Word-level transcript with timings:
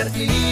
perdí. 0.00 0.49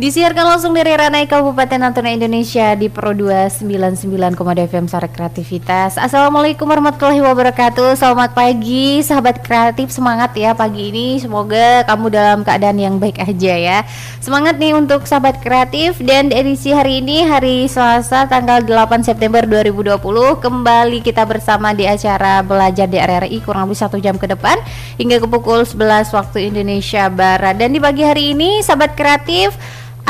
Disiarkan 0.00 0.56
langsung 0.56 0.72
dari 0.72 0.96
Ranai 0.96 1.28
Kabupaten 1.28 1.76
Natuna 1.76 2.08
Indonesia 2.08 2.72
di 2.72 2.88
Pro 2.88 3.12
299,2 3.12 4.32
FM 4.72 4.88
Sore 4.88 5.12
Kreativitas. 5.12 6.00
Assalamualaikum 6.00 6.64
warahmatullahi 6.64 7.20
wabarakatuh. 7.20 8.00
Selamat 8.00 8.32
pagi 8.32 9.04
sahabat 9.04 9.44
kreatif. 9.44 9.92
Semangat 9.92 10.32
ya 10.32 10.56
pagi 10.56 10.88
ini. 10.88 11.20
Semoga 11.20 11.84
kamu 11.84 12.16
dalam 12.16 12.40
keadaan 12.48 12.80
yang 12.80 12.96
baik 12.96 13.20
aja 13.20 13.52
ya. 13.52 13.78
Semangat 14.24 14.56
nih 14.56 14.72
untuk 14.72 15.04
sahabat 15.04 15.36
kreatif 15.44 16.00
dan 16.00 16.32
edisi 16.32 16.72
hari 16.72 17.04
ini 17.04 17.20
hari 17.28 17.68
Selasa 17.68 18.24
tanggal 18.24 18.64
8 18.64 19.04
September 19.04 19.44
2020 19.44 20.00
kembali 20.40 21.04
kita 21.04 21.28
bersama 21.28 21.76
di 21.76 21.84
acara 21.84 22.40
belajar 22.40 22.88
di 22.88 22.96
RRI 22.96 23.44
kurang 23.44 23.68
lebih 23.68 23.76
satu 23.84 24.00
jam 24.00 24.16
ke 24.16 24.24
depan 24.24 24.56
hingga 24.96 25.20
ke 25.20 25.28
pukul 25.28 25.68
11 25.68 26.08
waktu 26.16 26.48
Indonesia 26.48 27.12
Barat. 27.12 27.60
Dan 27.60 27.76
di 27.76 27.84
pagi 27.84 28.00
hari 28.00 28.32
ini 28.32 28.64
sahabat 28.64 28.96
kreatif 28.96 29.52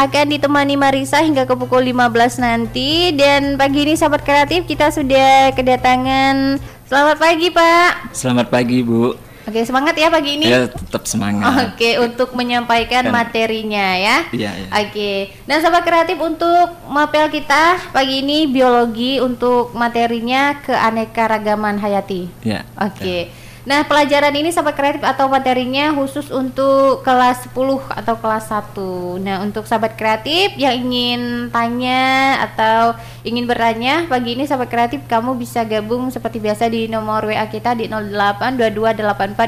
akan 0.01 0.33
ditemani 0.33 0.81
Marisa 0.81 1.21
hingga 1.21 1.45
ke 1.45 1.53
pukul 1.53 1.85
15 1.93 2.41
nanti. 2.41 3.13
Dan 3.13 3.61
pagi 3.61 3.85
ini 3.85 3.93
sahabat 3.93 4.25
kreatif 4.25 4.65
kita 4.65 4.89
sudah 4.89 5.53
kedatangan. 5.53 6.57
Selamat 6.89 7.17
pagi 7.21 7.53
Pak. 7.53 8.17
Selamat 8.17 8.47
pagi 8.49 8.81
Bu. 8.81 9.13
Oke 9.49 9.67
semangat 9.67 9.99
ya 9.99 10.09
pagi 10.09 10.41
ini. 10.41 10.47
Ya 10.47 10.69
tetap 10.71 11.05
semangat. 11.05 11.75
Oke 11.75 11.99
untuk 12.01 12.33
menyampaikan 12.33 13.09
kan. 13.09 13.13
materinya 13.13 13.99
ya. 13.99 14.17
Iya 14.33 14.51
ya. 14.57 14.67
Oke. 14.85 15.13
Dan 15.45 15.61
sahabat 15.61 15.85
kreatif 15.85 16.17
untuk 16.17 16.71
mapel 16.89 17.29
kita 17.29 17.93
pagi 17.93 18.25
ini 18.25 18.47
biologi 18.49 19.19
untuk 19.21 19.75
materinya 19.77 20.61
keanekaragaman 20.65 21.77
hayati. 21.77 22.31
Ya 22.41 22.65
Oke. 22.79 23.29
Ya. 23.29 23.40
Nah, 23.61 23.85
pelajaran 23.85 24.33
ini 24.33 24.49
sahabat 24.49 24.73
kreatif 24.73 25.05
atau 25.05 25.29
materinya 25.29 25.93
khusus 25.93 26.33
untuk 26.33 27.05
kelas 27.05 27.45
10 27.53 27.85
atau 27.93 28.17
kelas 28.17 28.49
1. 28.49 29.21
Nah, 29.21 29.45
untuk 29.45 29.69
sahabat 29.69 30.01
kreatif 30.01 30.57
yang 30.57 30.81
ingin 30.81 31.53
tanya 31.53 32.41
atau 32.49 32.97
ingin 33.21 33.45
bertanya 33.45 34.09
pagi 34.09 34.33
ini 34.33 34.49
sahabat 34.49 34.73
kreatif 34.73 35.05
kamu 35.05 35.37
bisa 35.37 35.61
gabung 35.69 36.09
seperti 36.09 36.41
biasa 36.41 36.73
di 36.73 36.89
nomor 36.89 37.29
WA 37.29 37.45
kita 37.53 37.77
di 37.77 37.85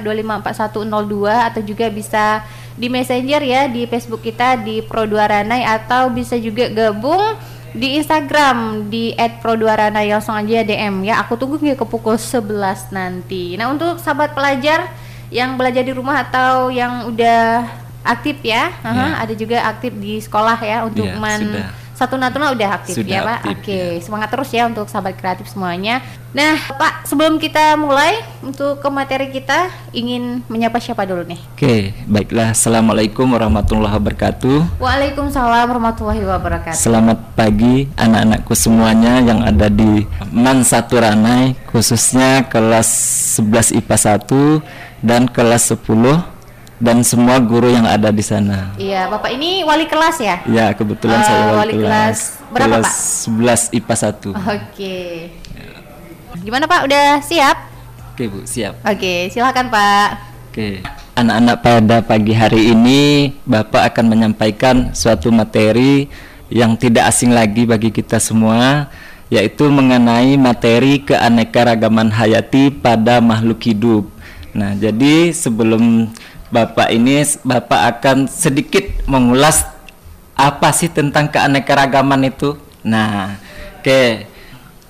082284254102 0.04 1.48
atau 1.48 1.60
juga 1.64 1.88
bisa 1.88 2.44
di 2.76 2.92
Messenger 2.92 3.40
ya 3.40 3.64
di 3.64 3.88
Facebook 3.88 4.20
kita 4.20 4.60
di 4.60 4.84
Pro2 4.84 5.16
Ranai 5.24 5.64
atau 5.64 6.12
bisa 6.12 6.36
juga 6.36 6.68
gabung 6.68 7.32
di 7.72 7.96
Instagram 8.00 8.88
di 8.92 9.16
@pro2rana 9.16 10.00
langsung 10.04 10.36
aja 10.36 10.64
DM 10.64 11.04
ya. 11.08 11.20
Aku 11.24 11.36
tunggu 11.36 11.56
hingga 11.60 11.76
ke 11.76 11.86
pukul 11.88 12.16
11 12.20 12.92
nanti. 12.92 13.56
Nah, 13.56 13.72
untuk 13.72 13.98
sahabat 13.98 14.36
pelajar 14.36 14.92
yang 15.32 15.56
belajar 15.56 15.80
di 15.80 15.92
rumah 15.96 16.24
atau 16.24 16.68
yang 16.68 17.08
udah 17.08 17.64
aktif 18.04 18.40
ya, 18.44 18.68
uh 18.82 18.88
-huh, 18.88 18.96
ya. 18.96 19.08
ada 19.24 19.34
juga 19.34 19.58
aktif 19.64 19.92
di 19.96 20.20
sekolah 20.20 20.58
ya 20.60 20.84
untuk 20.84 21.08
ya, 21.08 21.16
men 21.16 21.40
sudah 21.40 21.81
satu 22.02 22.18
Natuna 22.18 22.50
udah 22.50 22.82
aktif 22.82 22.98
Sudah 22.98 23.14
ya 23.14 23.20
Pak. 23.22 23.38
Aktif, 23.46 23.54
Oke, 23.62 23.78
ya. 23.78 24.02
semangat 24.02 24.28
terus 24.34 24.50
ya 24.50 24.66
untuk 24.66 24.90
sahabat 24.90 25.14
kreatif 25.14 25.46
semuanya. 25.46 26.02
Nah 26.34 26.58
Pak, 26.58 27.06
sebelum 27.06 27.38
kita 27.38 27.78
mulai 27.78 28.18
untuk 28.42 28.82
ke 28.82 28.88
materi 28.90 29.30
kita 29.30 29.70
ingin 29.94 30.42
menyapa 30.50 30.82
siapa 30.82 31.06
dulu 31.06 31.22
nih? 31.22 31.38
Oke, 31.54 31.94
baiklah. 32.10 32.50
Assalamualaikum 32.56 33.30
warahmatullahi 33.30 33.94
wabarakatuh. 33.94 34.82
Waalaikumsalam 34.82 35.70
warahmatullahi 35.70 36.26
wabarakatuh. 36.26 36.74
Selamat 36.74 37.22
pagi 37.38 37.86
anak-anakku 37.94 38.54
semuanya 38.58 39.22
yang 39.22 39.46
ada 39.46 39.70
di 39.70 40.02
Man 40.34 40.66
Satu 40.66 40.98
Ranai, 40.98 41.54
khususnya 41.70 42.48
kelas 42.50 42.88
11 43.38 43.78
IPA 43.78 43.96
1 44.18 45.06
dan 45.06 45.30
kelas 45.30 45.70
10 45.70 46.31
dan 46.82 47.06
semua 47.06 47.38
guru 47.38 47.70
yang 47.70 47.86
ada 47.86 48.10
di 48.10 48.26
sana. 48.26 48.74
Iya, 48.74 49.06
Bapak 49.06 49.30
ini 49.30 49.62
wali 49.62 49.86
kelas 49.86 50.18
ya? 50.18 50.42
Iya, 50.42 50.74
kebetulan 50.74 51.22
uh, 51.22 51.24
saya 51.24 51.42
wali, 51.54 51.54
wali 51.54 51.74
kelas. 51.78 52.18
kelas. 52.42 52.50
Berapa, 52.50 52.76
kelas 52.82 52.90
Pak? 53.30 53.70
11 53.70 53.78
IPA 53.78 53.94
1. 53.94 54.02
Oke. 54.02 54.34
Okay. 54.42 55.10
Gimana, 56.42 56.66
Pak? 56.66 56.80
Udah 56.90 57.22
siap? 57.22 57.56
Oke, 58.10 58.26
Bu, 58.26 58.42
siap. 58.42 58.82
Oke, 58.82 59.30
silakan, 59.30 59.70
Pak. 59.70 60.10
Oke. 60.50 60.82
Anak-anak 61.14 61.56
pada 61.62 61.96
pagi 62.02 62.34
hari 62.34 62.74
ini 62.74 63.30
Bapak 63.46 63.94
akan 63.94 64.16
menyampaikan 64.16 64.90
suatu 64.96 65.30
materi 65.30 66.10
yang 66.50 66.74
tidak 66.74 67.14
asing 67.14 67.30
lagi 67.30 67.62
bagi 67.68 67.94
kita 67.94 68.16
semua 68.18 68.90
yaitu 69.32 69.64
mengenai 69.72 70.36
materi 70.36 71.00
keanekaragaman 71.00 72.12
hayati 72.12 72.68
pada 72.68 73.20
makhluk 73.20 73.64
hidup. 73.64 74.04
Nah, 74.52 74.76
jadi 74.76 75.32
sebelum 75.32 76.12
Bapak 76.52 76.92
ini 76.92 77.24
Bapak 77.40 77.96
akan 77.96 78.28
sedikit 78.28 78.84
mengulas 79.08 79.64
apa 80.36 80.68
sih 80.76 80.92
tentang 80.92 81.32
keanekaragaman 81.32 82.28
itu. 82.28 82.60
Nah, 82.84 83.40
oke. 83.80 84.28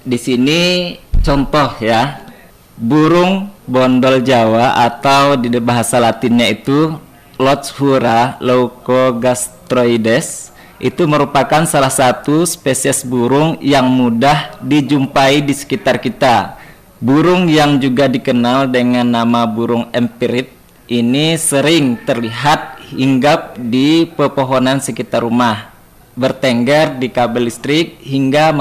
Di 0.03 0.19
sini 0.19 0.99
contoh 1.23 1.79
ya. 1.79 2.27
Burung 2.75 3.47
bondol 3.63 4.27
Jawa 4.27 4.75
atau 4.75 5.39
di 5.39 5.55
bahasa 5.63 6.03
Latinnya 6.03 6.51
itu 6.51 6.99
Lotshura 7.39 8.43
leucogastroides 8.43 10.51
itu 10.83 11.07
merupakan 11.07 11.63
salah 11.63 11.95
satu 11.95 12.43
spesies 12.43 13.07
burung 13.07 13.55
yang 13.63 13.87
mudah 13.87 14.59
dijumpai 14.59 15.39
di 15.39 15.55
sekitar 15.55 16.03
kita. 16.03 16.59
Burung 16.99 17.47
yang 17.47 17.79
juga 17.79 18.11
dikenal 18.11 18.67
dengan 18.67 19.07
nama 19.07 19.47
burung 19.47 19.87
empirit 19.95 20.62
ini 20.93 21.41
sering 21.41 21.97
terlihat 22.05 22.77
hinggap 22.93 23.57
di 23.57 24.05
pepohonan 24.05 24.77
sekitar 24.77 25.25
rumah, 25.25 25.73
bertengger 26.13 27.01
di 27.01 27.09
kabel 27.09 27.49
listrik 27.49 27.97
hingga 28.05 28.53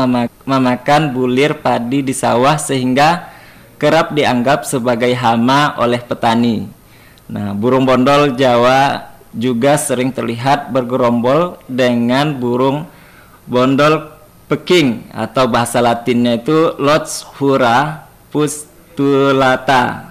memakan 0.47 1.12
bulir 1.12 1.59
padi 1.59 2.00
di 2.00 2.16
sawah 2.16 2.56
sehingga 2.56 3.28
kerap 3.75 4.16
dianggap 4.16 4.64
sebagai 4.64 5.12
hama 5.12 5.75
oleh 5.75 6.00
petani. 6.00 6.72
Nah, 7.28 7.52
burung 7.52 7.84
bondol 7.84 8.40
Jawa 8.40 9.12
juga 9.36 9.75
sering 9.75 10.16
terlihat 10.16 10.72
bergerombol 10.72 11.59
dengan 11.68 12.31
burung 12.40 12.88
bondol 13.44 14.08
peking 14.48 15.12
atau 15.12 15.48
bahasa 15.48 15.84
latinnya 15.84 16.40
itu 16.40 16.75
Lotshura 16.80 18.08
pustulata 18.31 20.11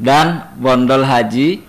dan 0.00 0.48
bondol 0.56 1.04
haji. 1.04 1.60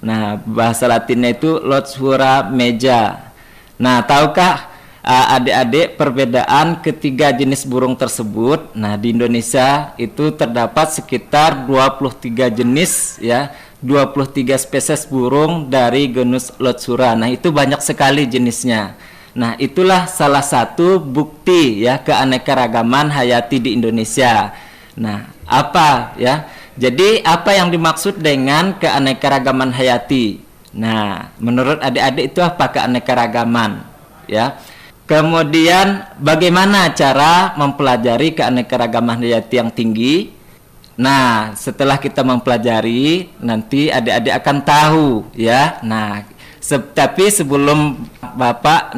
Nah, 0.00 0.40
bahasa 0.40 0.88
Latinnya 0.88 1.34
itu 1.36 1.60
Lotshura 1.60 2.48
meja. 2.48 3.34
Nah, 3.76 4.00
tahukah 4.06 4.70
adik-adik 5.04 5.98
perbedaan 5.98 6.80
ketiga 6.80 7.34
jenis 7.34 7.68
burung 7.68 7.98
tersebut? 7.98 8.72
Nah, 8.72 8.96
di 8.96 9.12
Indonesia 9.12 9.92
itu 10.00 10.32
terdapat 10.32 10.94
sekitar 10.94 11.68
23 11.68 12.48
jenis 12.48 13.20
ya, 13.20 13.52
23 13.84 14.56
spesies 14.56 15.04
burung 15.04 15.68
dari 15.68 16.08
genus 16.08 16.48
Lotshura. 16.56 17.12
Nah, 17.12 17.28
itu 17.28 17.52
banyak 17.52 17.84
sekali 17.84 18.24
jenisnya. 18.24 18.96
Nah, 19.36 19.54
itulah 19.60 20.08
salah 20.08 20.42
satu 20.42 20.96
bukti 20.96 21.84
ya 21.84 22.00
keanekaragaman 22.00 23.12
hayati 23.12 23.60
di 23.60 23.76
Indonesia. 23.76 24.56
Nah, 24.96 25.28
apa 25.44 26.16
ya? 26.16 26.48
Jadi 26.78 27.24
apa 27.26 27.56
yang 27.56 27.72
dimaksud 27.72 28.22
dengan 28.22 28.78
keanekaragaman 28.78 29.74
hayati? 29.74 30.38
Nah, 30.70 31.34
menurut 31.42 31.82
adik-adik 31.82 32.34
itu 32.34 32.40
apa 32.42 32.70
keanekaragaman? 32.70 33.82
Ya. 34.30 34.62
Kemudian 35.10 36.06
bagaimana 36.22 36.94
cara 36.94 37.58
mempelajari 37.58 38.38
keanekaragaman 38.38 39.18
hayati 39.18 39.54
yang 39.58 39.70
tinggi? 39.74 40.30
Nah, 40.94 41.56
setelah 41.58 41.98
kita 41.98 42.22
mempelajari, 42.22 43.34
nanti 43.42 43.90
adik-adik 43.90 44.34
akan 44.38 44.56
tahu 44.62 45.06
ya. 45.34 45.82
Nah, 45.82 46.22
se 46.62 46.78
tapi 46.94 47.26
sebelum 47.32 48.06
Bapak 48.22 48.94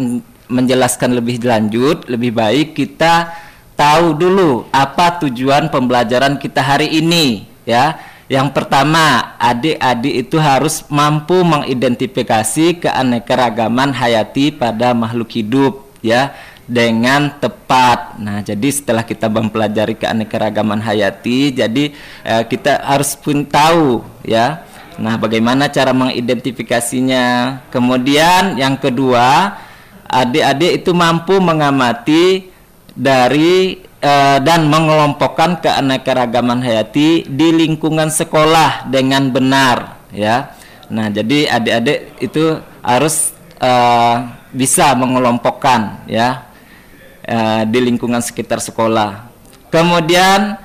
menjelaskan 0.53 1.17
lebih 1.17 1.41
lanjut, 1.41 2.05
lebih 2.13 2.37
baik 2.37 2.77
kita 2.77 3.33
tahu 3.73 4.13
dulu 4.13 4.69
apa 4.69 5.25
tujuan 5.25 5.73
pembelajaran 5.73 6.37
kita 6.37 6.61
hari 6.61 6.93
ini 7.01 7.52
ya. 7.69 7.99
Yang 8.31 8.57
pertama, 8.57 9.37
adik-adik 9.37 10.15
itu 10.25 10.41
harus 10.41 10.89
mampu 10.89 11.45
mengidentifikasi 11.45 12.81
keanekaragaman 12.81 13.93
hayati 13.93 14.49
pada 14.49 14.97
makhluk 14.97 15.37
hidup 15.37 15.85
ya 16.01 16.33
dengan 16.65 17.29
tepat. 17.37 18.17
Nah, 18.17 18.41
jadi 18.41 18.69
setelah 18.73 19.05
kita 19.05 19.29
mempelajari 19.29 20.01
keanekaragaman 20.01 20.81
hayati, 20.81 21.53
jadi 21.53 21.93
eh, 22.25 22.43
kita 22.49 22.81
harus 22.89 23.13
pun 23.21 23.45
tahu 23.45 24.01
ya. 24.25 24.65
Nah, 24.97 25.21
bagaimana 25.21 25.69
cara 25.69 25.93
mengidentifikasinya? 25.93 27.25
Kemudian 27.69 28.57
yang 28.57 28.81
kedua, 28.81 29.61
adik-adik 30.09 30.85
itu 30.85 30.97
mampu 30.97 31.37
mengamati 31.37 32.49
dari 32.93 33.81
uh, 34.03 34.39
dan 34.43 34.67
mengelompokkan 34.69 35.63
keanekaragaman 35.63 36.61
hayati 36.61 37.25
di 37.25 37.49
lingkungan 37.55 38.11
sekolah 38.11 38.91
dengan 38.91 39.31
benar 39.31 40.03
ya. 40.13 40.53
Nah, 40.93 41.09
jadi 41.09 41.49
adik-adik 41.49 42.21
itu 42.21 42.61
harus 42.85 43.33
uh, 43.63 44.29
bisa 44.53 44.93
mengelompokkan 44.93 46.05
ya 46.05 46.45
uh, 47.25 47.63
di 47.65 47.79
lingkungan 47.81 48.21
sekitar 48.21 48.61
sekolah. 48.61 49.33
Kemudian 49.73 50.61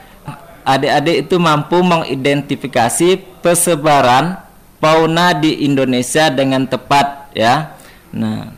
adik-adik 0.67 1.29
itu 1.29 1.39
mampu 1.39 1.79
mengidentifikasi 1.79 3.39
persebaran 3.39 4.43
fauna 4.83 5.31
di 5.31 5.63
Indonesia 5.63 6.27
dengan 6.27 6.67
tepat 6.67 7.31
ya. 7.31 7.79
Nah, 8.11 8.51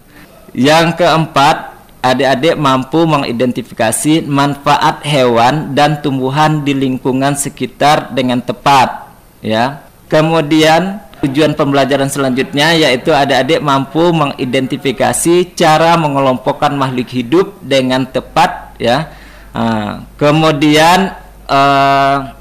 yang 0.58 0.98
keempat, 0.98 1.79
adik-adik 2.00 2.56
mampu 2.56 3.04
mengidentifikasi 3.04 4.24
manfaat 4.24 5.04
hewan 5.04 5.76
dan 5.76 6.00
tumbuhan 6.00 6.64
di 6.64 6.72
lingkungan 6.72 7.36
sekitar 7.36 8.16
dengan 8.16 8.40
tepat 8.40 9.12
ya. 9.44 9.84
Kemudian 10.10 11.04
tujuan 11.20 11.54
pembelajaran 11.54 12.08
selanjutnya 12.08 12.74
yaitu 12.74 13.12
adik-adik 13.12 13.60
mampu 13.60 14.10
mengidentifikasi 14.16 15.54
cara 15.54 16.00
mengelompokkan 16.00 16.74
makhluk 16.74 17.12
hidup 17.12 17.48
dengan 17.60 18.08
tepat 18.08 18.74
ya. 18.80 19.12
Nah, 19.52 20.08
kemudian 20.16 21.14
uh, 21.52 22.40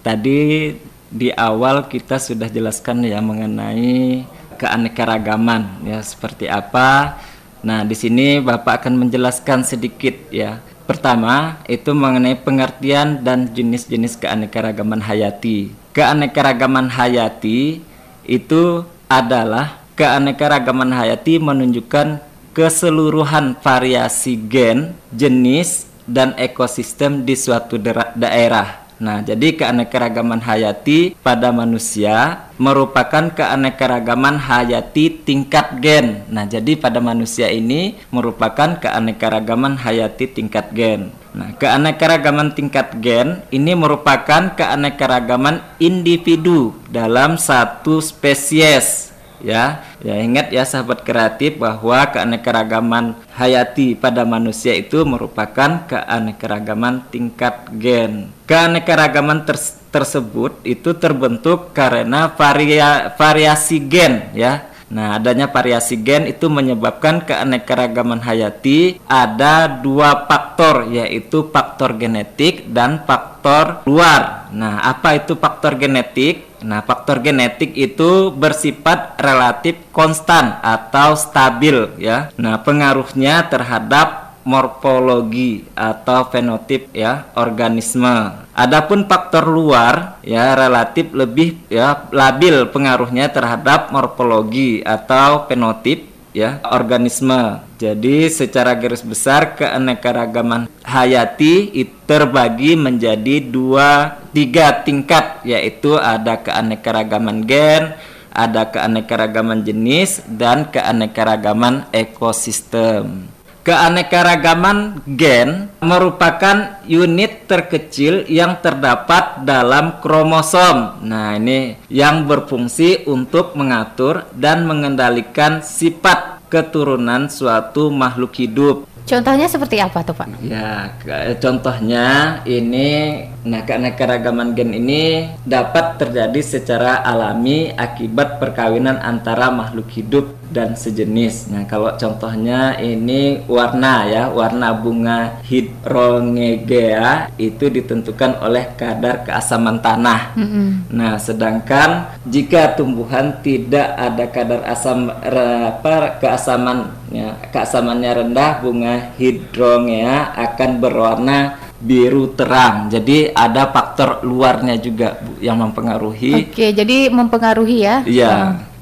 Tadi 0.00 0.72
di 1.10 1.28
awal 1.34 1.90
kita 1.90 2.16
sudah 2.16 2.46
jelaskan 2.46 3.02
ya 3.02 3.18
mengenai 3.18 4.24
keanekaragaman 4.56 5.84
ya 5.84 6.00
seperti 6.00 6.48
apa. 6.48 7.20
Nah, 7.60 7.84
di 7.84 7.92
sini 7.92 8.40
Bapak 8.40 8.84
akan 8.84 8.96
menjelaskan 9.06 9.66
sedikit 9.66 10.16
ya. 10.32 10.64
Pertama, 10.88 11.60
itu 11.68 11.92
mengenai 11.92 12.34
pengertian 12.40 13.20
dan 13.20 13.52
jenis-jenis 13.52 14.16
keanekaragaman 14.16 15.04
hayati. 15.04 15.70
Keanekaragaman 15.92 16.88
hayati 16.88 17.84
itu 18.24 18.62
adalah 19.06 19.84
keanekaragaman 19.94 20.90
hayati 20.96 21.36
menunjukkan 21.36 22.24
keseluruhan 22.56 23.60
variasi 23.60 24.40
gen, 24.48 24.96
jenis, 25.12 25.86
dan 26.10 26.34
ekosistem 26.34 27.22
di 27.22 27.38
suatu 27.38 27.78
daerah 28.18 28.79
Nah, 29.00 29.24
jadi 29.24 29.56
keanekaragaman 29.56 30.44
hayati 30.44 31.16
pada 31.24 31.48
manusia 31.56 32.44
merupakan 32.60 33.32
keanekaragaman 33.32 34.36
hayati 34.36 35.24
tingkat 35.24 35.80
gen. 35.80 36.28
Nah, 36.28 36.44
jadi 36.44 36.76
pada 36.76 37.00
manusia 37.00 37.48
ini 37.48 37.96
merupakan 38.12 38.76
keanekaragaman 38.76 39.80
hayati 39.80 40.28
tingkat 40.28 40.76
gen. 40.76 41.16
Nah, 41.32 41.56
keanekaragaman 41.56 42.52
tingkat 42.52 42.92
gen 43.00 43.40
ini 43.48 43.72
merupakan 43.72 44.52
keanekaragaman 44.52 45.64
individu 45.80 46.76
dalam 46.92 47.40
satu 47.40 48.04
spesies 48.04 49.10
ya 49.40 49.80
ya 50.00 50.16
ingat 50.16 50.52
ya 50.52 50.64
sahabat 50.64 51.04
kreatif 51.04 51.60
bahwa 51.60 52.08
keanekaragaman 52.08 53.16
hayati 53.36 53.94
pada 53.96 54.24
manusia 54.24 54.72
itu 54.72 55.04
merupakan 55.04 55.84
keanekaragaman 55.86 57.04
tingkat 57.12 57.68
gen 57.76 58.32
keanekaragaman 58.48 59.44
ter 59.44 59.56
tersebut 59.90 60.54
itu 60.62 60.94
terbentuk 60.94 61.74
karena 61.74 62.30
varia 62.30 63.10
variasi 63.18 63.82
gen 63.82 64.30
ya 64.32 64.70
Nah, 64.90 65.22
adanya 65.22 65.46
variasi 65.46 65.94
gen 66.02 66.26
itu 66.26 66.50
menyebabkan 66.50 67.22
keanekaragaman 67.22 68.18
hayati 68.26 68.98
ada 69.06 69.70
dua 69.70 70.26
faktor 70.26 70.90
yaitu 70.90 71.46
faktor 71.54 71.94
genetik 71.94 72.66
dan 72.74 73.06
faktor 73.06 73.86
luar. 73.86 74.50
Nah, 74.50 74.82
apa 74.82 75.14
itu 75.14 75.38
faktor 75.38 75.78
genetik? 75.78 76.49
Nah, 76.60 76.84
faktor 76.84 77.24
genetik 77.24 77.72
itu 77.76 78.32
bersifat 78.32 79.16
relatif 79.16 79.80
konstan 79.90 80.60
atau 80.60 81.16
stabil 81.16 81.88
ya. 81.96 82.28
Nah, 82.36 82.60
pengaruhnya 82.60 83.48
terhadap 83.48 84.30
morfologi 84.44 85.68
atau 85.76 86.26
fenotip 86.32 86.88
ya 86.96 87.28
organisme. 87.36 88.48
Adapun 88.56 89.06
faktor 89.06 89.46
luar 89.46 90.20
ya 90.24 90.56
relatif 90.56 91.12
lebih 91.14 91.60
ya 91.68 92.08
labil 92.10 92.68
pengaruhnya 92.68 93.30
terhadap 93.30 93.92
morfologi 93.94 94.82
atau 94.82 95.46
fenotip 95.46 96.09
ya 96.34 96.58
organisme. 96.66 97.62
Jadi 97.78 98.28
secara 98.28 98.74
garis 98.74 99.00
besar 99.00 99.54
keanekaragaman 99.54 100.68
hayati 100.84 101.70
itu 101.72 101.94
terbagi 102.10 102.74
menjadi 102.74 103.38
dua 103.38 104.18
tiga 104.34 104.82
tingkat 104.82 105.46
yaitu 105.46 105.94
ada 105.94 106.42
keanekaragaman 106.42 107.46
gen, 107.46 107.94
ada 108.34 108.66
keanekaragaman 108.66 109.62
jenis 109.62 110.26
dan 110.26 110.66
keanekaragaman 110.66 111.86
ekosistem. 111.94 113.29
Keanekaragaman 113.60 115.04
gen 115.04 115.68
merupakan 115.84 116.80
unit 116.88 117.44
terkecil 117.44 118.24
yang 118.24 118.56
terdapat 118.64 119.44
dalam 119.44 120.00
kromosom. 120.00 121.04
Nah, 121.04 121.36
ini 121.36 121.76
yang 121.92 122.24
berfungsi 122.24 123.04
untuk 123.04 123.52
mengatur 123.60 124.24
dan 124.32 124.64
mengendalikan 124.64 125.60
sifat 125.60 126.40
keturunan 126.48 127.28
suatu 127.28 127.92
makhluk 127.92 128.32
hidup. 128.40 128.88
Contohnya 129.04 129.44
seperti 129.44 129.76
apa 129.82 130.06
tuh 130.06 130.14
Pak? 130.14 130.40
Ya, 130.40 130.94
contohnya 131.42 132.40
ini, 132.46 133.26
nah 133.42 133.66
keanekaragaman 133.66 134.54
gen 134.54 134.70
ini 134.70 135.34
dapat 135.42 135.98
terjadi 135.98 136.40
secara 136.40 137.02
alami 137.02 137.74
akibat 137.74 138.38
perkawinan 138.38 139.02
antara 139.02 139.50
makhluk 139.50 139.90
hidup 139.92 140.39
dan 140.50 140.74
sejenis. 140.74 141.48
Nah, 141.54 141.64
kalau 141.64 141.94
contohnya 141.94 142.76
ini 142.82 143.42
warna 143.46 144.06
ya, 144.10 144.28
warna 144.28 144.74
bunga 144.74 145.40
hidrongegea 145.46 147.30
itu 147.38 147.70
ditentukan 147.70 148.42
oleh 148.42 148.74
kadar 148.74 149.22
keasaman 149.24 149.78
tanah. 149.78 150.34
Mm 150.34 150.46
-hmm. 150.46 150.68
Nah, 150.90 151.14
sedangkan 151.16 152.20
jika 152.26 152.74
tumbuhan 152.74 153.38
tidak 153.40 153.94
ada 153.96 154.24
kadar 154.28 154.60
asam 154.66 155.08
apa 155.10 156.18
keasaman 156.18 156.90
ya, 157.14 157.38
keasamannya 157.54 158.10
rendah, 158.26 158.60
bunga 158.60 159.14
hidrongea 159.16 160.34
akan 160.34 160.70
berwarna 160.82 161.70
biru 161.80 162.36
terang. 162.36 162.92
Jadi 162.92 163.32
ada 163.32 163.72
faktor 163.72 164.20
luarnya 164.20 164.76
juga 164.76 165.16
Bu 165.16 165.40
yang 165.40 165.58
mempengaruhi. 165.64 166.52
Oke, 166.52 166.76
jadi 166.76 167.08
mempengaruhi 167.08 167.78
ya. 167.80 167.96
Iya. 168.04 168.34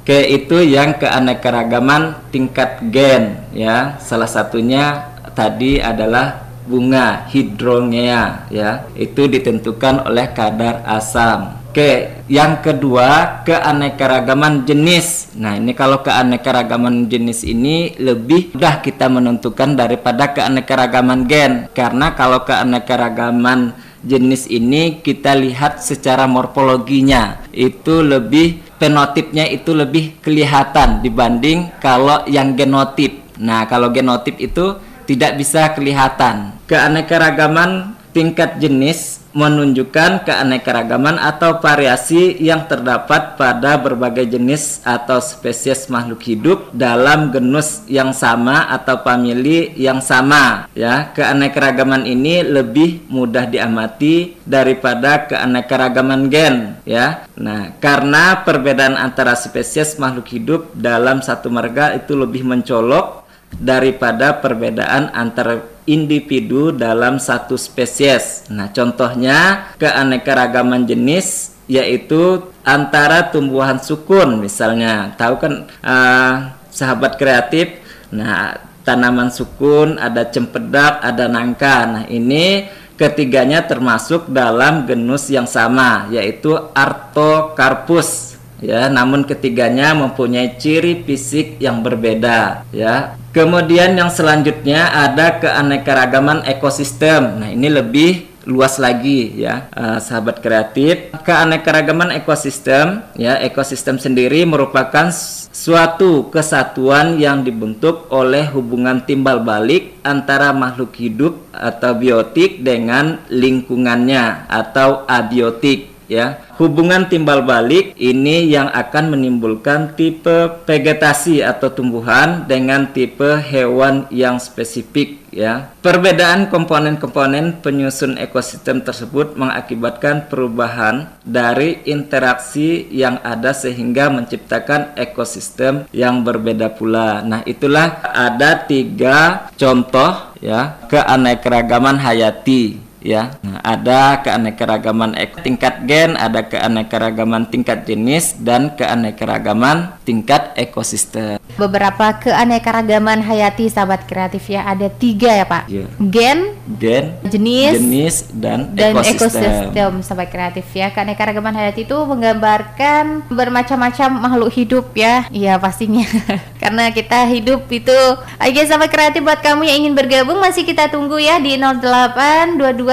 Ke 0.09 0.25
itu 0.25 0.65
yang 0.65 0.97
keanekaragaman 0.97 2.33
tingkat 2.33 2.81
gen 2.89 3.45
ya. 3.53 4.01
Salah 4.01 4.25
satunya 4.25 5.13
tadi 5.37 5.85
adalah 5.85 6.49
bunga 6.65 7.29
hidrongea 7.29 8.49
ya. 8.49 8.89
Itu 8.97 9.29
ditentukan 9.29 10.09
oleh 10.09 10.33
kadar 10.33 10.81
asam. 10.89 11.61
Oke, 11.69 12.25
yang 12.33 12.65
kedua 12.65 13.45
keanekaragaman 13.45 14.65
jenis. 14.65 15.37
Nah, 15.37 15.61
ini 15.61 15.77
kalau 15.77 16.01
keanekaragaman 16.01 17.13
jenis 17.13 17.45
ini 17.45 17.93
lebih 18.01 18.57
mudah 18.57 18.81
kita 18.81 19.13
menentukan 19.13 19.77
daripada 19.77 20.33
keanekaragaman 20.33 21.29
gen. 21.29 21.69
Karena 21.77 22.17
kalau 22.17 22.49
keanekaragaman 22.49 23.77
jenis 24.01 24.49
ini 24.49 25.05
kita 25.05 25.37
lihat 25.37 25.85
secara 25.85 26.25
morfologinya 26.25 27.45
itu 27.53 28.01
lebih 28.01 28.68
fenotipnya 28.79 29.45
itu 29.51 29.75
lebih 29.75 30.23
kelihatan 30.23 31.03
dibanding 31.03 31.79
kalau 31.83 32.23
yang 32.31 32.55
genotip. 32.55 33.27
Nah, 33.43 33.67
kalau 33.67 33.91
genotip 33.91 34.39
itu 34.39 34.79
tidak 35.07 35.39
bisa 35.39 35.75
kelihatan. 35.75 36.55
Keanekaragaman 36.71 37.98
tingkat 38.19 38.59
jenis 38.59 39.23
menunjukkan 39.31 40.27
keanekaragaman 40.27 41.23
atau 41.23 41.63
variasi 41.63 42.35
yang 42.43 42.67
terdapat 42.67 43.39
pada 43.39 43.79
berbagai 43.79 44.27
jenis 44.27 44.83
atau 44.83 45.23
spesies 45.23 45.87
makhluk 45.87 46.27
hidup 46.27 46.75
dalam 46.75 47.31
genus 47.31 47.87
yang 47.87 48.11
sama 48.11 48.67
atau 48.67 48.99
famili 49.07 49.71
yang 49.79 50.03
sama 50.03 50.67
ya. 50.75 51.15
Keanekaragaman 51.15 52.11
ini 52.11 52.43
lebih 52.43 53.07
mudah 53.07 53.47
diamati 53.47 54.35
daripada 54.43 55.31
keanekaragaman 55.31 56.27
gen 56.27 56.75
ya. 56.83 57.23
Nah 57.39 57.79
karena 57.79 58.43
perbedaan 58.43 58.99
antara 58.99 59.39
spesies 59.39 59.95
makhluk 60.03 60.27
hidup 60.35 60.75
dalam 60.75 61.23
satu 61.23 61.47
marga 61.47 61.95
itu 61.95 62.19
lebih 62.19 62.43
mencolok 62.43 63.28
daripada 63.57 64.37
perbedaan 64.39 65.09
antara 65.17 65.65
individu 65.89 66.69
dalam 66.71 67.17
satu 67.17 67.57
spesies. 67.57 68.45
Nah, 68.53 68.69
contohnya 68.71 69.73
keanekaragaman 69.81 70.85
jenis 70.85 71.57
yaitu 71.69 72.49
antara 72.65 73.29
tumbuhan 73.33 73.81
sukun 73.81 74.41
misalnya. 74.41 75.17
Tahu 75.17 75.35
kan 75.41 75.53
uh, 75.81 76.33
sahabat 76.69 77.17
kreatif? 77.17 77.81
Nah, 78.13 78.61
tanaman 78.85 79.33
sukun 79.33 79.97
ada 79.97 80.29
cempedak, 80.29 81.01
ada 81.01 81.29
nangka. 81.29 81.77
Nah, 81.89 82.05
ini 82.09 82.69
ketiganya 82.99 83.65
termasuk 83.65 84.29
dalam 84.29 84.85
genus 84.85 85.31
yang 85.31 85.47
sama 85.47 86.11
yaitu 86.11 86.53
Artocarpus 86.75 88.38
ya 88.63 88.91
namun 88.91 89.25
ketiganya 89.25 89.95
mempunyai 89.95 90.59
ciri 90.59 91.03
fisik 91.03 91.59
yang 91.63 91.83
berbeda 91.83 92.69
ya. 92.75 93.19
Kemudian 93.29 93.95
yang 93.95 94.11
selanjutnya 94.11 94.89
ada 94.91 95.39
keanekaragaman 95.39 96.43
ekosistem. 96.49 97.39
Nah 97.39 97.53
ini 97.53 97.69
lebih 97.71 98.27
luas 98.49 98.81
lagi 98.81 99.45
ya 99.45 99.69
uh, 99.77 100.01
sahabat 100.01 100.41
kreatif. 100.41 101.13
Keanekaragaman 101.13 102.17
ekosistem 102.17 103.05
ya 103.15 103.37
ekosistem 103.45 104.01
sendiri 104.01 104.49
merupakan 104.49 105.13
suatu 105.53 106.33
kesatuan 106.33 107.21
yang 107.21 107.45
dibentuk 107.45 108.09
oleh 108.09 108.49
hubungan 108.49 109.05
timbal 109.05 109.45
balik 109.45 110.01
antara 110.01 110.57
makhluk 110.57 110.97
hidup 110.97 111.37
atau 111.53 111.93
biotik 111.93 112.65
dengan 112.65 113.21
lingkungannya 113.29 114.49
atau 114.49 115.05
abiotik 115.05 115.98
ya. 116.11 116.43
Hubungan 116.59 117.07
timbal 117.07 117.47
balik 117.47 117.95
ini 118.01 118.51
yang 118.51 118.67
akan 118.73 119.15
menimbulkan 119.15 119.95
tipe 119.95 120.59
vegetasi 120.67 121.45
atau 121.45 121.71
tumbuhan 121.71 122.49
dengan 122.51 122.91
tipe 122.91 123.39
hewan 123.39 124.11
yang 124.11 124.43
spesifik 124.43 125.23
ya. 125.31 125.71
Perbedaan 125.85 126.51
komponen-komponen 126.51 127.63
penyusun 127.63 128.19
ekosistem 128.19 128.83
tersebut 128.83 129.39
mengakibatkan 129.39 130.27
perubahan 130.27 131.13
dari 131.23 131.85
interaksi 131.87 132.89
yang 132.91 133.23
ada 133.23 133.55
sehingga 133.55 134.11
menciptakan 134.11 134.99
ekosistem 134.99 135.87
yang 135.95 136.27
berbeda 136.27 136.75
pula. 136.75 137.23
Nah, 137.23 137.47
itulah 137.47 138.03
ada 138.03 138.67
tiga 138.67 139.47
contoh 139.55 140.35
ya 140.43 140.79
keanekaragaman 140.91 141.99
hayati 141.99 142.88
ya. 143.03 143.37
Nah, 143.43 143.59
ada 143.63 144.23
keanekaragaman 144.23 145.19
tingkat 145.43 145.85
gen, 145.85 146.15
ada 146.15 146.47
keanekaragaman 146.47 147.51
tingkat 147.51 147.85
jenis 147.85 148.39
dan 148.39 148.75
keanekaragaman 148.79 149.98
tingkat 150.09 150.57
ekosistem. 150.57 151.37
Beberapa 151.61 152.17
keanekaragaman 152.17 153.21
hayati 153.21 153.69
sahabat 153.69 154.09
kreatif 154.09 154.49
ya 154.49 154.65
ada 154.65 154.89
tiga 154.89 155.37
ya 155.37 155.45
pak. 155.45 155.69
Ya. 155.69 155.85
Gen, 156.01 156.57
gen, 156.81 157.05
jenis, 157.29 157.73
jenis 157.77 158.17
dan, 158.33 158.73
dan 158.73 158.97
ekosistem. 158.97 159.69
ekosistem 159.69 159.93
sahabat 160.01 160.29
kreatif 160.33 160.65
ya. 160.73 160.89
Keanekaragaman 160.89 161.53
hayati 161.53 161.85
itu 161.85 161.99
menggambarkan 162.09 163.29
bermacam-macam 163.29 164.09
makhluk 164.17 164.51
hidup 164.57 164.97
ya. 164.97 165.29
Iya 165.29 165.61
pastinya. 165.61 166.09
Karena 166.63 166.89
kita 166.89 167.29
hidup 167.29 167.69
itu. 167.69 168.01
Oke 168.41 168.65
sahabat 168.65 168.89
kreatif 168.89 169.21
buat 169.21 169.45
kamu 169.45 169.69
yang 169.69 169.85
ingin 169.85 169.93
bergabung 169.93 170.41
masih 170.41 170.65
kita 170.65 170.89
tunggu 170.89 171.21
ya 171.21 171.37
di 171.37 171.61
08 171.61 172.57
22 172.57 172.89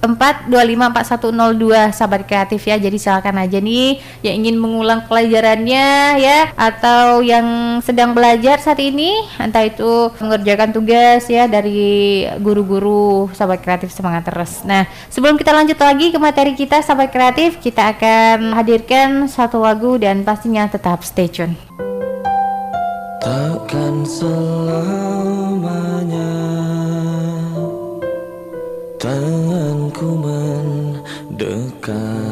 0284254102 0.00 1.94
sahabat 1.94 2.26
kreatif 2.26 2.66
ya. 2.66 2.76
Jadi 2.80 2.96
silakan 2.98 3.44
aja 3.44 3.60
nih 3.60 4.00
yang 4.24 4.42
ingin 4.42 4.56
mengulang 4.58 5.04
pelajarannya 5.06 5.99
ya 6.18 6.52
atau 6.56 7.20
yang 7.20 7.80
sedang 7.84 8.14
belajar 8.16 8.58
saat 8.60 8.78
ini 8.80 9.12
entah 9.36 9.64
itu 9.66 10.10
mengerjakan 10.20 10.72
tugas 10.72 11.28
ya 11.28 11.46
dari 11.46 12.26
guru-guru 12.40 13.28
sahabat 13.36 13.62
kreatif 13.62 13.92
semangat 13.92 14.24
terus. 14.28 14.64
Nah, 14.66 14.86
sebelum 15.12 15.36
kita 15.36 15.52
lanjut 15.52 15.78
lagi 15.78 16.12
ke 16.12 16.18
materi 16.18 16.54
kita 16.56 16.82
sahabat 16.82 17.12
kreatif, 17.12 17.60
kita 17.60 17.82
akan 17.96 18.52
hadirkan 18.56 19.28
satu 19.28 19.60
lagu 19.62 19.98
dan 20.00 20.24
pastinya 20.24 20.68
tetap 20.70 21.04
stay 21.04 21.28
tune. 21.28 21.56
Takkan 23.20 24.08
selamanya 24.08 25.20
Tanganku 29.00 30.20
mendekatmu 30.20 32.29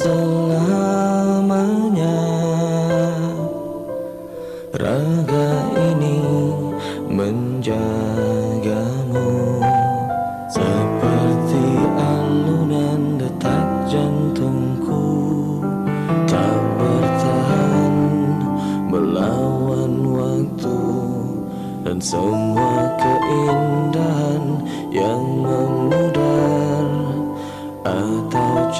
selamanya. 0.00 1.60
Raga 4.72 5.52
ini 5.76 6.24
menjagamu. 7.12 8.48
Seperti 10.48 11.66
alunan 12.00 13.20
detak 13.20 13.92
jantungku. 13.92 15.04
Tak 16.24 16.60
bertahan 16.80 17.92
melawan 18.88 19.92
waktu 20.16 20.80
Dan 21.84 21.98
semua 22.00 22.88
keindahan 22.96 24.64
yang 24.94 25.29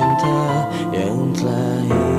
cinta 0.00 0.64
yang 0.96 1.28
telah 1.36 1.76
hilang 1.84 2.09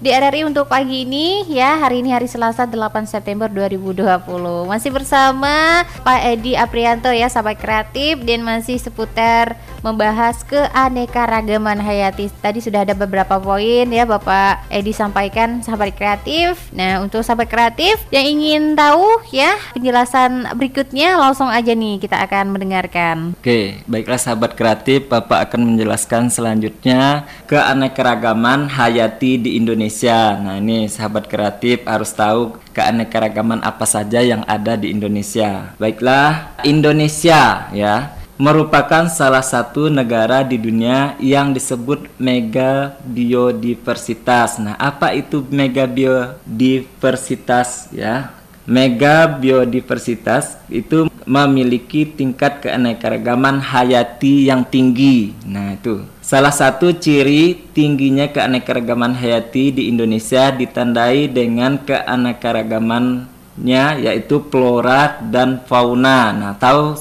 di 0.00 0.08
RRI 0.08 0.48
untuk 0.48 0.64
pagi 0.64 1.04
ini 1.04 1.44
ya. 1.44 1.76
Hari 1.76 2.00
ini 2.00 2.08
hari 2.08 2.24
Selasa 2.24 2.64
8 2.64 3.04
September 3.04 3.52
2020. 3.52 4.64
Masih 4.64 4.88
bersama 4.88 5.84
Pak 6.00 6.20
Edi 6.24 6.56
Aprianto 6.56 7.12
ya, 7.12 7.28
sahabat 7.28 7.60
kreatif 7.60 8.24
dan 8.24 8.40
masih 8.40 8.80
seputar 8.80 9.60
membahas 9.80 10.44
keanekaragaman 10.44 11.80
hayati. 11.80 12.28
Tadi 12.40 12.60
sudah 12.60 12.84
ada 12.84 12.92
beberapa 12.92 13.40
poin 13.40 13.88
ya 13.88 14.04
Bapak 14.04 14.68
Edi 14.68 14.92
sampaikan 14.92 15.64
sahabat 15.64 15.96
kreatif. 15.96 16.70
Nah, 16.72 17.00
untuk 17.00 17.24
sahabat 17.24 17.48
kreatif 17.48 18.00
yang 18.12 18.26
ingin 18.26 18.76
tahu 18.76 19.24
ya 19.32 19.56
penjelasan 19.72 20.52
berikutnya 20.56 21.16
langsung 21.16 21.48
aja 21.48 21.72
nih 21.72 21.98
kita 22.00 22.20
akan 22.28 22.54
mendengarkan. 22.54 23.16
Oke, 23.40 23.80
baiklah 23.88 24.20
sahabat 24.20 24.54
kreatif, 24.54 25.08
Bapak 25.08 25.50
akan 25.50 25.74
menjelaskan 25.74 26.28
selanjutnya 26.28 27.26
keanekaragaman 27.48 28.68
hayati 28.68 29.40
di 29.40 29.56
Indonesia. 29.56 30.36
Nah, 30.38 30.60
ini 30.60 30.86
sahabat 30.86 31.26
kreatif 31.26 31.82
harus 31.88 32.12
tahu 32.12 32.60
keanekaragaman 32.76 33.64
apa 33.64 33.84
saja 33.88 34.20
yang 34.22 34.44
ada 34.46 34.76
di 34.76 34.92
Indonesia. 34.92 35.74
Baiklah, 35.80 36.54
Indonesia 36.62 37.66
ya 37.74 38.19
merupakan 38.40 39.04
salah 39.12 39.44
satu 39.44 39.92
negara 39.92 40.40
di 40.40 40.56
dunia 40.56 41.12
yang 41.20 41.52
disebut 41.52 42.08
mega 42.16 42.96
biodiversitas. 43.04 44.56
Nah, 44.56 44.80
apa 44.80 45.12
itu 45.12 45.44
mega 45.52 45.84
biodiversitas 45.84 47.92
ya? 47.92 48.32
Mega 48.64 49.28
biodiversitas 49.28 50.56
itu 50.72 51.12
memiliki 51.28 52.08
tingkat 52.08 52.64
keanekaragaman 52.64 53.60
hayati 53.60 54.48
yang 54.48 54.64
tinggi. 54.64 55.36
Nah, 55.44 55.76
itu 55.76 56.00
salah 56.24 56.54
satu 56.54 56.96
ciri 56.96 57.68
tingginya 57.76 58.24
keanekaragaman 58.32 59.20
hayati 59.20 59.68
di 59.68 59.92
Indonesia 59.92 60.48
ditandai 60.48 61.28
dengan 61.28 61.76
keanekaragamannya 61.76 63.84
yaitu 64.00 64.40
flora 64.48 65.20
dan 65.28 65.60
fauna. 65.68 66.32
Nah, 66.32 66.56
tahu 66.56 66.96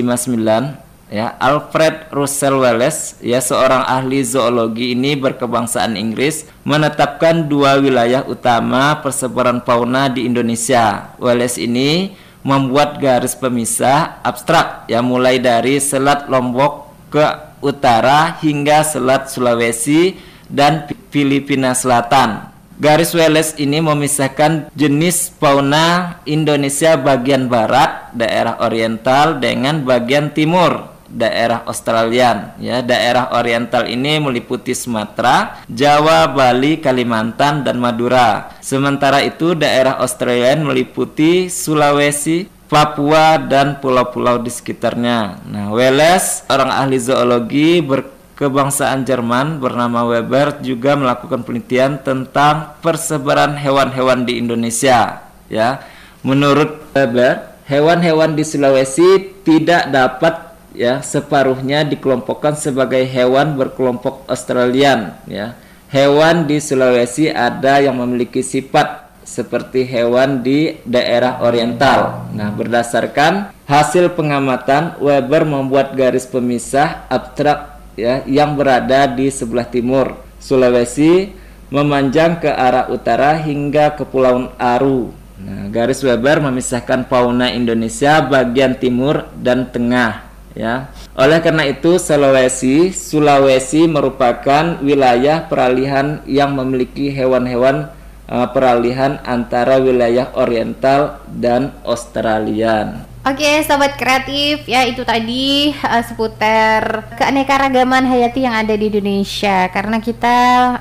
ya 1.08 1.32
Alfred 1.40 2.12
Russel 2.12 2.60
Wallace 2.60 3.16
ya 3.24 3.40
seorang 3.40 3.80
ahli 3.88 4.20
zoologi 4.20 4.92
ini 4.92 5.16
berkebangsaan 5.16 5.96
Inggris 5.96 6.44
menetapkan 6.68 7.48
dua 7.48 7.80
wilayah 7.80 8.28
utama 8.28 9.00
persebaran 9.00 9.64
fauna 9.64 10.12
di 10.12 10.28
Indonesia. 10.28 11.16
Wallace 11.16 11.64
ini 11.64 12.12
membuat 12.48 12.96
garis 12.96 13.36
pemisah 13.36 14.24
abstrak 14.24 14.88
ya 14.88 15.04
mulai 15.04 15.36
dari 15.36 15.76
Selat 15.76 16.32
Lombok 16.32 16.88
ke 17.12 17.52
utara 17.60 18.40
hingga 18.40 18.80
Selat 18.88 19.28
Sulawesi 19.28 20.16
dan 20.48 20.88
Filipina 21.12 21.76
Selatan. 21.76 22.48
Garis 22.78 23.12
Welles 23.12 23.52
ini 23.60 23.82
memisahkan 23.84 24.72
jenis 24.72 25.34
fauna 25.34 26.22
Indonesia 26.24 26.94
bagian 26.96 27.50
barat, 27.50 28.14
daerah 28.14 28.62
oriental 28.64 29.42
dengan 29.42 29.82
bagian 29.82 30.30
timur, 30.30 30.86
daerah 31.08 31.64
Australian. 31.64 32.54
Ya, 32.60 32.84
daerah 32.84 33.32
oriental 33.34 33.88
ini 33.88 34.20
meliputi 34.20 34.76
Sumatera, 34.76 35.64
Jawa, 35.66 36.28
Bali, 36.30 36.78
Kalimantan, 36.78 37.64
dan 37.64 37.80
Madura. 37.80 38.54
Sementara 38.60 39.24
itu 39.24 39.56
daerah 39.56 39.98
Australian 39.98 40.68
meliputi 40.68 41.48
Sulawesi, 41.48 42.46
Papua 42.68 43.40
dan 43.40 43.80
pulau-pulau 43.80 44.36
di 44.44 44.52
sekitarnya. 44.52 45.40
Nah, 45.48 45.72
Welles, 45.72 46.44
orang 46.52 46.68
ahli 46.68 47.00
zoologi 47.00 47.80
berkebangsaan 47.80 49.08
Jerman 49.08 49.56
bernama 49.56 50.04
Weber 50.04 50.60
juga 50.60 50.92
melakukan 50.92 51.48
penelitian 51.48 51.96
tentang 51.96 52.76
persebaran 52.84 53.56
hewan-hewan 53.56 54.28
di 54.28 54.36
Indonesia. 54.36 55.24
Ya, 55.48 55.80
menurut 56.20 56.92
Weber, 56.92 57.56
hewan-hewan 57.64 58.36
di 58.36 58.44
Sulawesi 58.44 59.32
tidak 59.48 59.88
dapat 59.88 60.47
ya 60.74 61.00
separuhnya 61.00 61.84
dikelompokkan 61.86 62.56
sebagai 62.58 63.04
hewan 63.06 63.56
berkelompok 63.56 64.24
Australian. 64.28 65.16
Ya, 65.28 65.56
hewan 65.92 66.48
di 66.48 66.60
Sulawesi 66.60 67.32
ada 67.32 67.80
yang 67.80 67.96
memiliki 68.00 68.44
sifat 68.44 69.08
seperti 69.28 69.84
hewan 69.84 70.40
di 70.40 70.80
daerah 70.88 71.44
oriental. 71.44 72.32
Nah, 72.32 72.48
berdasarkan 72.48 73.52
hasil 73.68 74.16
pengamatan, 74.16 74.96
Weber 74.96 75.44
membuat 75.44 75.92
garis 75.92 76.24
pemisah 76.24 77.04
abstrak 77.12 77.76
ya 77.92 78.24
yang 78.24 78.56
berada 78.56 79.04
di 79.04 79.28
sebelah 79.28 79.68
timur 79.68 80.16
Sulawesi 80.40 81.34
memanjang 81.68 82.40
ke 82.40 82.48
arah 82.48 82.88
utara 82.88 83.36
hingga 83.36 83.92
ke 83.92 84.08
Pulau 84.08 84.48
Aru. 84.56 85.12
Nah, 85.38 85.68
garis 85.68 86.00
Weber 86.00 86.40
memisahkan 86.40 87.04
fauna 87.06 87.52
Indonesia 87.52 88.24
bagian 88.24 88.74
timur 88.80 89.28
dan 89.38 89.68
tengah 89.68 90.27
ya. 90.58 90.90
Oleh 91.14 91.38
karena 91.38 91.64
itu 91.64 91.96
Sulawesi 91.96 92.90
Sulawesi 92.90 93.86
merupakan 93.86 94.82
wilayah 94.82 95.46
peralihan 95.46 96.20
yang 96.26 96.58
memiliki 96.58 97.14
hewan-hewan 97.14 97.94
uh, 98.28 98.50
peralihan 98.52 99.22
antara 99.24 99.80
wilayah 99.80 100.34
oriental 100.36 101.24
dan 101.32 101.72
Australian. 101.86 103.07
Oke, 103.28 103.60
sahabat 103.60 104.00
kreatif, 104.00 104.64
ya 104.64 104.88
itu 104.88 105.04
tadi 105.04 105.68
uh, 105.84 106.00
seputar 106.00 107.12
keanekaragaman 107.12 108.08
hayati 108.08 108.48
yang 108.48 108.56
ada 108.56 108.72
di 108.72 108.88
Indonesia. 108.88 109.68
Karena 109.68 110.00
kita 110.00 110.36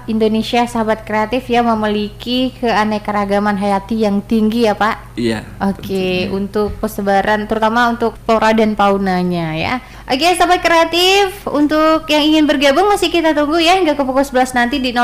Indonesia 0.08 0.64
sahabat 0.64 1.04
kreatif 1.04 1.44
ya 1.52 1.60
memiliki 1.60 2.56
keanekaragaman 2.56 3.60
hayati 3.60 4.08
yang 4.08 4.24
tinggi 4.24 4.64
ya, 4.64 4.80
Pak. 4.80 5.20
Iya. 5.20 5.44
Oke, 5.60 6.32
untuk 6.32 6.80
persebaran 6.80 7.52
terutama 7.52 7.92
untuk 7.92 8.16
flora 8.24 8.56
dan 8.56 8.80
faunanya 8.80 9.52
ya. 9.52 9.84
Oke, 10.08 10.32
sahabat 10.40 10.64
kreatif, 10.64 11.44
untuk 11.52 12.08
yang 12.08 12.32
ingin 12.32 12.48
bergabung 12.48 12.88
masih 12.88 13.12
kita 13.12 13.36
tunggu 13.36 13.60
ya 13.60 13.76
hingga 13.76 14.00
ke 14.00 14.08
pukul 14.08 14.24
11 14.24 14.56
nanti 14.56 14.80
di 14.80 14.96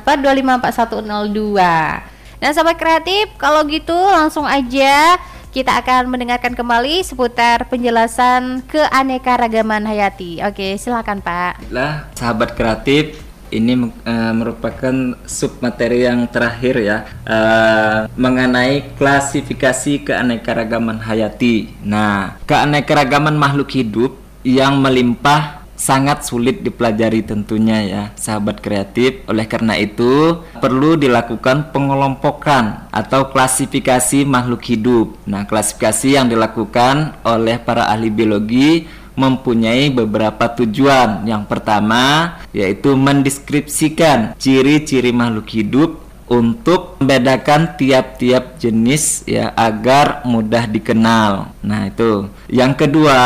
082284254102. 0.00 2.40
Nah, 2.40 2.50
sahabat 2.56 2.80
kreatif, 2.80 3.36
kalau 3.36 3.68
gitu 3.68 3.92
langsung 3.92 4.48
aja 4.48 5.20
kita 5.56 5.72
akan 5.80 6.12
mendengarkan 6.12 6.52
kembali 6.52 7.00
seputar 7.00 7.64
penjelasan 7.72 8.60
keanekaragaman 8.68 9.88
hayati. 9.88 10.44
Oke, 10.44 10.76
silakan 10.76 11.24
Pak. 11.24 11.72
Lah, 11.72 12.12
sahabat 12.12 12.52
kreatif, 12.52 13.24
ini 13.48 13.88
uh, 13.88 14.36
merupakan 14.36 15.16
sub 15.24 15.56
materi 15.64 16.04
yang 16.04 16.28
terakhir 16.28 16.76
ya 16.76 17.08
uh, 17.24 18.04
mengenai 18.20 19.00
klasifikasi 19.00 20.04
keanekaragaman 20.04 21.00
hayati. 21.00 21.72
Nah, 21.80 22.36
keanekaragaman 22.44 23.40
makhluk 23.40 23.72
hidup 23.72 24.12
yang 24.44 24.76
melimpah 24.76 25.65
sangat 25.76 26.24
sulit 26.24 26.64
dipelajari 26.64 27.22
tentunya 27.22 27.78
ya 27.84 28.02
sahabat 28.16 28.64
kreatif 28.64 29.22
oleh 29.28 29.44
karena 29.44 29.76
itu 29.76 30.40
perlu 30.58 30.96
dilakukan 30.96 31.70
pengelompokan 31.70 32.88
atau 32.90 33.28
klasifikasi 33.30 34.24
makhluk 34.24 34.64
hidup 34.66 35.14
nah 35.28 35.44
klasifikasi 35.44 36.16
yang 36.16 36.26
dilakukan 36.32 37.20
oleh 37.22 37.60
para 37.60 37.92
ahli 37.92 38.08
biologi 38.08 38.88
mempunyai 39.16 39.88
beberapa 39.92 40.52
tujuan 40.52 41.24
yang 41.24 41.48
pertama 41.48 42.36
yaitu 42.52 42.92
mendeskripsikan 42.96 44.36
ciri-ciri 44.36 45.12
makhluk 45.12 45.48
hidup 45.52 45.90
untuk 46.26 46.98
membedakan 46.98 47.78
tiap-tiap 47.78 48.58
jenis 48.58 49.22
ya 49.30 49.54
agar 49.54 50.26
mudah 50.26 50.66
dikenal. 50.66 51.54
Nah, 51.62 51.86
itu. 51.86 52.26
Yang 52.50 52.86
kedua, 52.86 53.18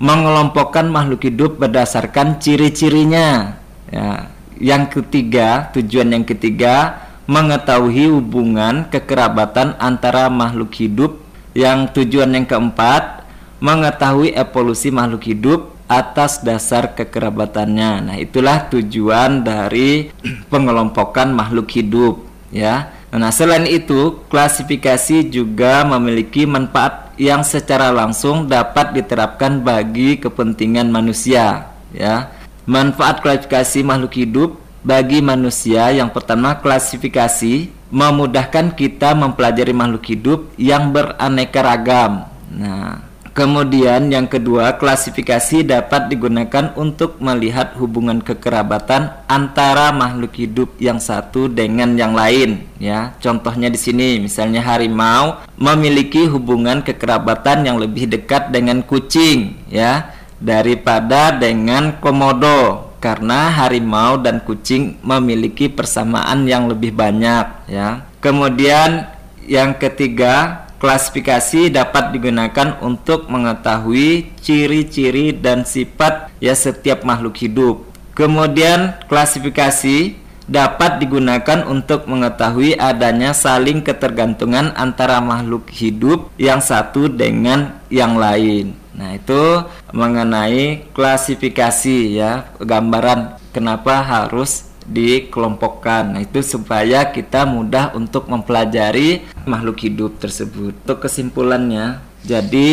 mengelompokkan 0.00 0.88
makhluk 0.88 1.28
hidup 1.28 1.60
berdasarkan 1.60 2.40
ciri-cirinya. 2.40 3.60
Ya. 3.92 4.32
Yang 4.56 5.00
ketiga, 5.00 5.68
tujuan 5.76 6.12
yang 6.16 6.24
ketiga, 6.24 7.06
mengetahui 7.28 8.10
hubungan 8.10 8.88
kekerabatan 8.88 9.76
antara 9.76 10.26
makhluk 10.32 10.72
hidup. 10.74 11.20
Yang 11.52 12.00
tujuan 12.00 12.32
yang 12.32 12.46
keempat, 12.48 13.28
mengetahui 13.60 14.32
evolusi 14.32 14.88
makhluk 14.88 15.28
hidup 15.28 15.60
atas 15.90 16.40
dasar 16.40 16.94
kekerabatannya. 16.94 17.90
Nah, 18.06 18.16
itulah 18.16 18.70
tujuan 18.70 19.42
dari 19.42 20.14
pengelompokan 20.46 21.34
makhluk 21.34 21.66
hidup, 21.74 22.22
ya. 22.54 22.94
Nah, 23.10 23.34
selain 23.34 23.66
itu, 23.66 24.22
klasifikasi 24.30 25.26
juga 25.26 25.82
memiliki 25.82 26.46
manfaat 26.46 27.09
yang 27.20 27.44
secara 27.44 27.92
langsung 27.92 28.48
dapat 28.48 28.96
diterapkan 28.96 29.60
bagi 29.60 30.16
kepentingan 30.16 30.88
manusia, 30.88 31.68
ya. 31.92 32.32
Manfaat 32.64 33.20
klasifikasi 33.20 33.84
makhluk 33.84 34.16
hidup 34.16 34.50
bagi 34.80 35.20
manusia 35.20 35.92
yang 35.92 36.08
pertama 36.08 36.56
klasifikasi 36.56 37.68
memudahkan 37.92 38.72
kita 38.72 39.12
mempelajari 39.12 39.76
makhluk 39.76 40.04
hidup 40.08 40.40
yang 40.56 40.88
beraneka 40.96 41.60
ragam. 41.60 42.24
Nah, 42.48 43.09
Kemudian 43.30 44.10
yang 44.10 44.26
kedua, 44.26 44.74
klasifikasi 44.74 45.62
dapat 45.62 46.10
digunakan 46.10 46.74
untuk 46.74 47.22
melihat 47.22 47.78
hubungan 47.78 48.18
kekerabatan 48.18 49.22
antara 49.30 49.94
makhluk 49.94 50.34
hidup 50.34 50.74
yang 50.82 50.98
satu 50.98 51.46
dengan 51.46 51.94
yang 51.94 52.10
lain, 52.10 52.66
ya. 52.82 53.14
Contohnya 53.22 53.70
di 53.70 53.78
sini, 53.78 54.18
misalnya 54.18 54.66
harimau 54.66 55.46
memiliki 55.54 56.26
hubungan 56.26 56.82
kekerabatan 56.82 57.62
yang 57.62 57.78
lebih 57.78 58.10
dekat 58.10 58.50
dengan 58.50 58.82
kucing, 58.82 59.54
ya, 59.70 60.10
daripada 60.42 61.30
dengan 61.30 62.02
komodo 62.02 62.90
karena 62.98 63.48
harimau 63.48 64.18
dan 64.18 64.42
kucing 64.42 64.98
memiliki 65.06 65.70
persamaan 65.70 66.50
yang 66.50 66.66
lebih 66.66 66.90
banyak, 66.92 67.46
ya. 67.70 68.04
Kemudian 68.18 69.06
yang 69.46 69.78
ketiga, 69.78 70.66
Klasifikasi 70.80 71.68
dapat 71.68 72.16
digunakan 72.16 72.80
untuk 72.80 73.28
mengetahui 73.28 74.32
ciri-ciri 74.40 75.36
dan 75.36 75.68
sifat 75.68 76.32
ya 76.40 76.56
setiap 76.56 77.04
makhluk 77.04 77.36
hidup. 77.36 77.84
Kemudian 78.16 78.96
klasifikasi 79.04 80.16
dapat 80.48 80.96
digunakan 80.98 81.68
untuk 81.68 82.08
mengetahui 82.08 82.80
adanya 82.80 83.36
saling 83.36 83.84
ketergantungan 83.84 84.72
antara 84.72 85.20
makhluk 85.20 85.68
hidup 85.68 86.32
yang 86.40 86.64
satu 86.64 87.12
dengan 87.12 87.76
yang 87.92 88.16
lain. 88.16 88.72
Nah, 88.96 89.14
itu 89.20 89.64
mengenai 89.92 90.90
klasifikasi 90.96 91.98
ya, 92.16 92.50
gambaran 92.58 93.36
kenapa 93.54 94.00
harus 94.00 94.69
dikelompokkan. 94.86 96.16
Nah, 96.16 96.20
itu 96.24 96.40
supaya 96.40 97.08
kita 97.08 97.44
mudah 97.44 97.92
untuk 97.92 98.28
mempelajari 98.30 99.26
makhluk 99.44 99.84
hidup 99.84 100.16
tersebut. 100.20 100.76
Untuk 100.86 100.98
kesimpulannya, 101.04 102.00
jadi 102.24 102.70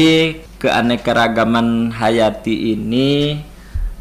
keanekaragaman 0.59 1.93
hayati 1.95 2.75
ini 2.75 3.39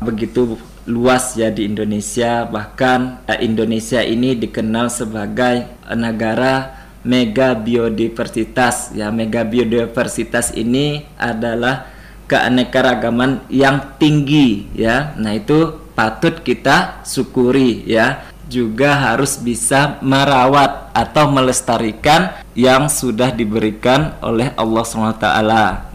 begitu 0.03 0.59
luas 0.87 1.35
ya 1.35 1.51
di 1.51 1.67
Indonesia. 1.67 2.47
Bahkan 2.47 3.27
eh, 3.27 3.41
Indonesia 3.43 4.01
ini 4.01 4.39
dikenal 4.39 4.89
sebagai 4.89 5.67
negara 5.95 6.87
mega 7.07 7.55
biodiversitas. 7.55 8.95
Ya, 8.95 9.15
mega 9.15 9.47
biodiversitas 9.47 10.55
ini 10.55 11.07
adalah 11.19 11.91
keanekaragaman 12.27 13.47
yang 13.51 13.99
tinggi 14.03 14.67
ya. 14.75 15.15
Nah, 15.19 15.39
itu 15.39 15.86
patut 15.97 16.45
kita 16.45 17.01
syukuri 17.09 17.83
ya 17.89 18.29
juga 18.47 18.95
harus 18.95 19.43
bisa 19.43 19.99
merawat 20.05 20.95
atau 20.95 21.27
melestarikan 21.27 22.39
yang 22.55 22.87
sudah 22.87 23.35
diberikan 23.35 24.15
oleh 24.23 24.55
Allah 24.55 24.85
SWT 24.87 25.27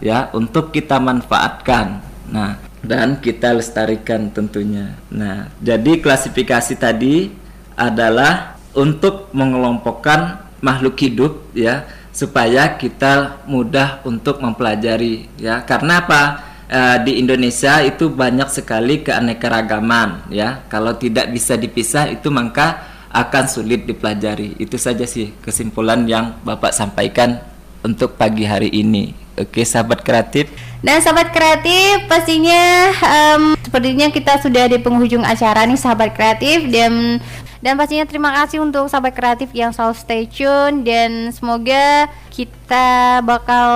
ya 0.04 0.28
untuk 0.36 0.76
kita 0.76 1.00
manfaatkan. 1.00 2.04
Nah, 2.28 2.60
dan 2.84 3.24
kita 3.24 3.56
lestarikan 3.56 4.28
tentunya. 4.34 5.00
Nah, 5.08 5.48
jadi 5.64 6.04
klasifikasi 6.04 6.76
tadi 6.76 7.32
adalah 7.80 8.60
untuk 8.76 9.32
mengelompokkan 9.32 10.44
makhluk 10.60 11.00
hidup 11.00 11.34
ya 11.56 11.88
supaya 12.12 12.76
kita 12.76 13.40
mudah 13.48 14.04
untuk 14.04 14.44
mempelajari 14.44 15.32
ya 15.40 15.64
karena 15.64 16.04
apa 16.04 16.51
Eh, 16.72 16.98
di 17.04 17.20
Indonesia 17.20 17.84
itu 17.84 18.08
banyak 18.08 18.48
sekali 18.48 19.04
keanekaragaman 19.04 20.32
ya. 20.32 20.64
Kalau 20.72 20.96
tidak 20.96 21.28
bisa 21.28 21.60
dipisah 21.60 22.08
itu 22.08 22.32
maka 22.32 22.88
akan 23.12 23.44
sulit 23.52 23.84
dipelajari. 23.84 24.56
Itu 24.56 24.80
saja 24.80 25.04
sih 25.04 25.36
kesimpulan 25.44 26.08
yang 26.08 26.40
Bapak 26.48 26.72
sampaikan 26.72 27.44
untuk 27.84 28.16
pagi 28.16 28.48
hari 28.48 28.72
ini. 28.72 29.12
Oke 29.36 29.68
sahabat 29.68 30.00
kreatif. 30.00 30.48
Nah, 30.80 30.96
sahabat 31.04 31.36
kreatif, 31.36 32.08
pastinya 32.08 32.88
em, 33.04 33.60
sepertinya 33.60 34.08
kita 34.08 34.40
sudah 34.40 34.72
di 34.72 34.80
penghujung 34.80 35.28
acara 35.28 35.68
nih, 35.68 35.76
sahabat 35.76 36.16
kreatif, 36.16 36.72
dan 36.72 37.20
dan 37.60 37.76
pastinya 37.76 38.08
terima 38.08 38.32
kasih 38.32 38.64
untuk 38.64 38.88
sahabat 38.88 39.12
kreatif 39.12 39.52
yang 39.52 39.76
selalu 39.76 39.96
stay 40.00 40.24
tune. 40.24 40.88
Dan 40.88 41.36
semoga 41.36 42.08
kita 42.32 43.20
bakal 43.28 43.68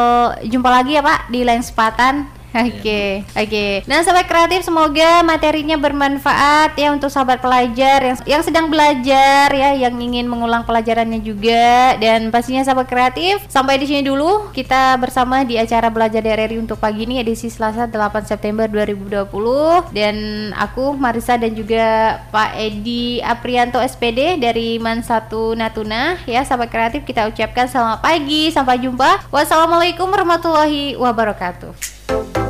jumpa 0.47 0.69
lagi 0.71 0.95
ya 0.95 1.03
Pak 1.03 1.27
di 1.27 1.43
lain 1.43 1.59
kesempatan. 1.59 2.34
Oke, 2.55 3.27
oke. 3.35 3.83
Nah, 3.83 3.99
sahabat 3.99 4.31
kreatif, 4.31 4.63
semoga 4.63 5.19
materinya 5.27 5.75
bermanfaat 5.75 6.79
ya 6.79 6.95
untuk 6.95 7.11
sahabat 7.11 7.43
pelajar 7.43 7.99
yang 7.99 8.17
yang 8.23 8.41
sedang 8.47 8.71
belajar 8.71 9.51
ya, 9.51 9.75
yang 9.75 9.99
ingin 9.99 10.23
mengulang 10.23 10.63
pelajarannya 10.63 11.19
juga. 11.19 11.99
Dan 11.99 12.31
pastinya 12.31 12.63
sahabat 12.63 12.87
kreatif, 12.87 13.43
sampai 13.51 13.75
di 13.75 13.91
sini 13.91 14.07
dulu 14.07 14.55
kita 14.55 14.95
bersama 15.03 15.43
di 15.43 15.59
acara 15.59 15.91
belajar 15.91 16.23
DRRI 16.23 16.55
untuk 16.55 16.79
pagi 16.79 17.03
ini 17.03 17.19
edisi 17.19 17.51
Selasa 17.51 17.91
8 17.91 18.23
September 18.23 18.71
2020 18.71 19.91
dan 19.91 20.15
aku 20.55 20.95
Marisa 20.95 21.35
dan 21.35 21.51
juga 21.51 22.17
Pak 22.31 22.55
Edi 22.55 23.19
Aprianto 23.19 23.83
SPD 23.83 24.39
dari 24.39 24.79
Man 24.79 25.03
1 25.03 25.27
Natuna 25.59 26.23
ya, 26.23 26.39
sahabat 26.47 26.71
kreatif 26.71 27.03
kita 27.03 27.27
ucapkan 27.27 27.67
selamat 27.67 27.99
pagi, 27.99 28.47
sampai 28.47 28.79
jumpa. 28.79 29.27
Wassalamualaikum 29.27 30.07
warahmatullahi 30.07 30.95
wabarakatuh. 30.95 32.44